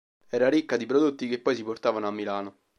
Era 0.29 0.49
ricca 0.49 0.77
di 0.77 0.87
prodotti 0.87 1.27
che 1.27 1.37
poi 1.39 1.53
si 1.53 1.61
portavano 1.63 2.07
a 2.07 2.11
Milano. 2.11 2.61